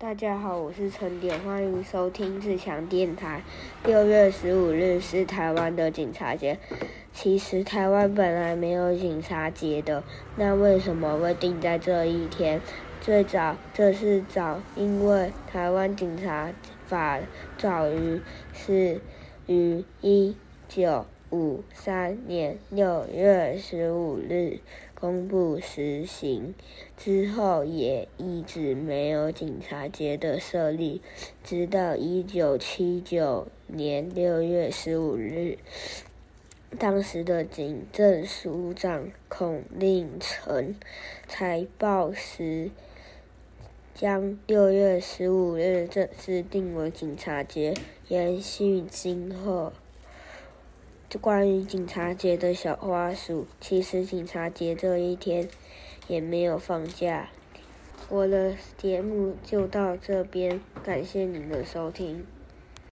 [0.00, 3.42] 大家好，我是陈典，欢迎收听自强电台。
[3.84, 6.58] 六月十五日是台湾的警察节。
[7.12, 10.02] 其实台湾本来没有警察节的，
[10.36, 12.62] 那为什么会定在这一天？
[13.02, 16.50] 最早这是早，因为台湾警察
[16.86, 17.20] 法
[17.58, 18.22] 早于
[18.54, 19.02] 是
[19.48, 20.34] 于一
[20.66, 24.58] 九五三年六月十五日
[24.94, 26.54] 公布实行，
[26.96, 31.00] 之后也一直没有警察节的设立，
[31.44, 35.58] 直到一九七九年六月十五日，
[36.78, 40.74] 当时的警政署长孔令成
[41.28, 42.70] 才报时，
[43.94, 47.72] 将六月十五日正式定为警察节，
[48.08, 49.72] 延续今后。
[51.18, 55.48] 关于警察节的小花鼠，其实警察节这一天
[56.06, 57.28] 也没有放假。
[58.08, 62.24] 我的节目就到这边，感谢您的收听。